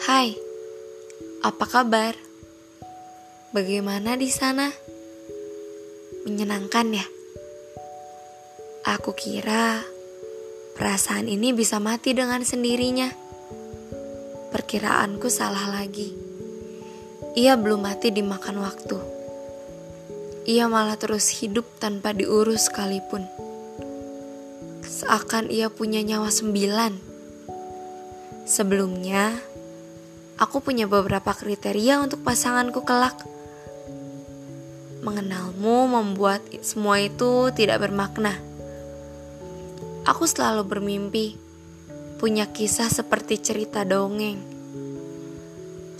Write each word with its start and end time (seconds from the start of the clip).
Hai, 0.00 0.32
apa 1.44 1.68
kabar? 1.68 2.16
Bagaimana 3.52 4.16
di 4.16 4.32
sana? 4.32 4.72
Menyenangkan 6.24 6.88
ya? 6.96 7.04
Aku 8.96 9.12
kira 9.12 9.84
perasaan 10.80 11.28
ini 11.28 11.52
bisa 11.52 11.76
mati 11.84 12.16
dengan 12.16 12.40
sendirinya. 12.40 13.12
Perkiraanku 14.48 15.28
salah 15.28 15.68
lagi. 15.68 16.16
Ia 17.36 17.60
belum 17.60 17.84
mati 17.84 18.08
dimakan 18.08 18.56
waktu. 18.64 18.96
Ia 20.48 20.64
malah 20.64 20.96
terus 20.96 21.28
hidup 21.28 21.68
tanpa 21.76 22.16
diurus 22.16 22.72
sekalipun. 22.72 23.28
Seakan 24.80 25.52
ia 25.52 25.68
punya 25.68 26.00
nyawa 26.00 26.32
sembilan. 26.32 26.96
Sebelumnya, 28.48 29.49
aku 30.40 30.64
punya 30.64 30.88
beberapa 30.88 31.36
kriteria 31.36 32.00
untuk 32.00 32.24
pasanganku 32.24 32.80
kelak. 32.80 33.20
Mengenalmu 35.04 35.84
membuat 35.92 36.40
semua 36.64 36.96
itu 36.96 37.52
tidak 37.52 37.84
bermakna. 37.84 38.32
Aku 40.08 40.24
selalu 40.24 40.64
bermimpi 40.64 41.36
punya 42.16 42.48
kisah 42.48 42.88
seperti 42.88 43.36
cerita 43.36 43.84
dongeng. 43.84 44.40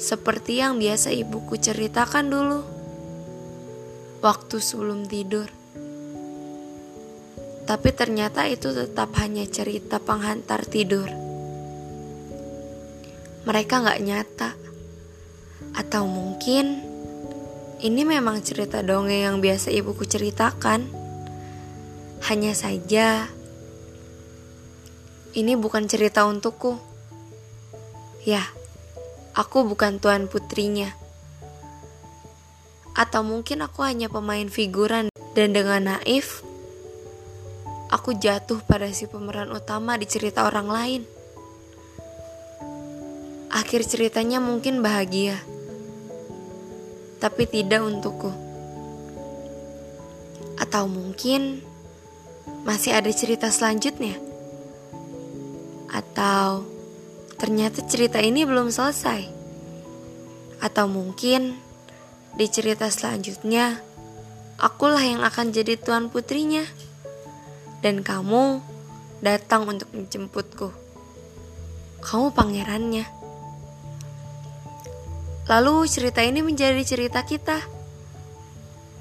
Seperti 0.01 0.65
yang 0.65 0.81
biasa 0.81 1.13
ibuku 1.13 1.61
ceritakan 1.61 2.33
dulu. 2.33 2.61
Waktu 4.25 4.57
sebelum 4.57 5.05
tidur. 5.05 5.49
Tapi 7.69 7.89
ternyata 7.93 8.49
itu 8.49 8.73
tetap 8.73 9.13
hanya 9.21 9.45
cerita 9.45 10.01
penghantar 10.01 10.65
tidur 10.65 11.30
mereka 13.45 13.81
nggak 13.81 14.03
nyata. 14.05 14.51
Atau 15.77 16.05
mungkin 16.05 16.83
ini 17.81 18.03
memang 18.05 18.45
cerita 18.45 18.85
dongeng 18.85 19.25
yang 19.25 19.37
biasa 19.41 19.73
ibuku 19.73 20.05
ceritakan. 20.05 20.89
Hanya 22.29 22.53
saja 22.53 23.33
ini 25.33 25.57
bukan 25.57 25.89
cerita 25.89 26.27
untukku. 26.29 26.77
Ya, 28.29 28.45
aku 29.33 29.65
bukan 29.65 29.97
tuan 29.97 30.29
putrinya. 30.29 30.93
Atau 32.93 33.25
mungkin 33.25 33.65
aku 33.65 33.81
hanya 33.87 34.13
pemain 34.13 34.51
figuran 34.53 35.09
dan 35.33 35.57
dengan 35.57 35.97
naif 35.97 36.45
aku 37.91 38.15
jatuh 38.17 38.63
pada 38.65 38.87
si 38.95 39.11
pemeran 39.11 39.51
utama 39.51 39.99
di 39.99 40.07
cerita 40.07 40.47
orang 40.47 40.69
lain. 40.71 41.03
Akhir 43.61 43.85
ceritanya 43.85 44.41
mungkin 44.41 44.81
bahagia, 44.81 45.37
tapi 47.21 47.45
tidak 47.45 47.85
untukku. 47.85 48.33
Atau 50.57 50.89
mungkin 50.89 51.61
masih 52.65 52.97
ada 52.97 53.13
cerita 53.13 53.53
selanjutnya, 53.53 54.17
atau 55.93 56.65
ternyata 57.37 57.85
cerita 57.85 58.17
ini 58.25 58.49
belum 58.49 58.73
selesai, 58.73 59.29
atau 60.65 60.89
mungkin 60.89 61.53
di 62.41 62.49
cerita 62.49 62.89
selanjutnya 62.89 63.77
akulah 64.57 65.05
yang 65.05 65.21
akan 65.21 65.53
jadi 65.53 65.77
tuan 65.77 66.09
putrinya, 66.09 66.65
dan 67.85 68.01
kamu 68.01 68.65
datang 69.21 69.69
untuk 69.69 69.93
menjemputku. 69.93 70.73
Kamu 72.01 72.33
pangerannya. 72.33 73.20
Lalu 75.51 75.83
cerita 75.91 76.23
ini 76.23 76.47
menjadi 76.47 76.79
cerita 76.87 77.27
kita. 77.27 77.59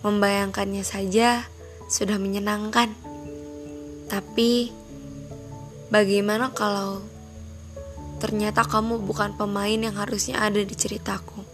Membayangkannya 0.01 0.81
saja 0.81 1.45
sudah 1.85 2.17
menyenangkan. 2.17 2.89
Tapi 4.09 4.73
bagaimana 5.93 6.49
kalau 6.49 7.05
ternyata 8.17 8.65
kamu 8.65 8.97
bukan 9.05 9.38
pemain 9.38 9.77
yang 9.77 9.93
harusnya 9.93 10.41
ada 10.41 10.57
di 10.57 10.73
ceritaku? 10.73 11.45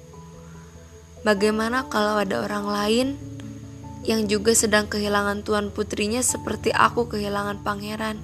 Bagaimana 1.28 1.92
kalau 1.92 2.16
ada 2.16 2.40
orang 2.40 2.64
lain 2.64 3.08
yang 4.08 4.32
juga 4.32 4.56
sedang 4.56 4.88
kehilangan 4.88 5.44
tuan 5.44 5.76
putrinya 5.76 6.24
seperti 6.24 6.72
aku 6.72 7.12
kehilangan 7.12 7.68
pangeran? 7.68 8.16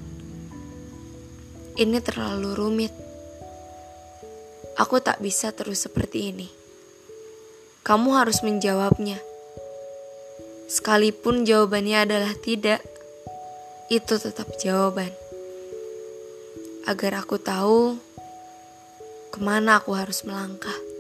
Ini 1.75 1.99
terlalu 1.99 2.55
rumit. 2.55 2.95
Aku 4.79 5.03
tak 5.03 5.19
bisa 5.19 5.51
terus 5.51 5.83
seperti 5.83 6.31
ini 6.31 6.60
kamu 7.81 8.13
harus 8.13 8.45
menjawabnya. 8.45 9.17
Sekalipun 10.69 11.49
jawabannya 11.49 12.05
adalah 12.05 12.33
tidak, 12.37 12.85
itu 13.89 14.15
tetap 14.21 14.47
jawaban. 14.61 15.09
Agar 16.85 17.25
aku 17.25 17.41
tahu 17.41 17.97
ke 19.33 19.39
mana 19.41 19.81
aku 19.81 19.97
harus 19.97 20.21
melangkah. 20.21 20.91